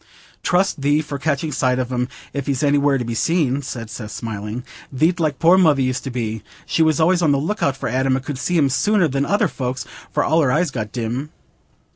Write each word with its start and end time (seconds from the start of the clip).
"Trust 0.41 0.81
thee 0.81 0.99
for 0.99 1.19
catching 1.19 1.51
sight 1.51 1.77
of 1.77 1.91
him 1.91 2.07
if 2.33 2.47
he's 2.47 2.63
anywhere 2.63 2.97
to 2.97 3.05
be 3.05 3.13
seen," 3.13 3.61
said 3.61 3.87
Seth, 3.91 4.09
smiling. 4.09 4.63
"Thee't 4.91 5.19
like 5.19 5.37
poor 5.37 5.59
mother 5.59 5.83
used 5.83 6.03
to 6.05 6.09
be. 6.09 6.41
She 6.65 6.81
was 6.81 6.99
always 6.99 7.21
on 7.21 7.31
the 7.31 7.37
look 7.37 7.61
out 7.61 7.77
for 7.77 7.87
Adam, 7.87 8.15
and 8.15 8.25
could 8.25 8.39
see 8.39 8.57
him 8.57 8.67
sooner 8.67 9.07
than 9.07 9.27
other 9.27 9.47
folks, 9.47 9.85
for 10.11 10.23
all 10.23 10.41
her 10.41 10.51
eyes 10.51 10.71
got 10.71 10.91
dim." 10.91 11.29